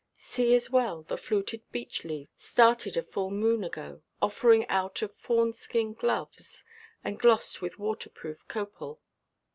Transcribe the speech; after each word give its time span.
See, 0.17 0.55
as 0.55 0.71
well, 0.71 1.03
the 1.03 1.15
fluted 1.15 1.61
beech–leaves, 1.71 2.31
started 2.35 2.97
a 2.97 3.03
full 3.03 3.29
moon 3.29 3.63
ago, 3.63 4.01
offering 4.19 4.67
out 4.67 5.03
of 5.03 5.13
fawn–skin 5.13 5.93
gloves, 5.93 6.63
and 7.03 7.19
glossed 7.19 7.61
with 7.61 7.77
waterproof 7.77 8.47
copal. 8.47 8.99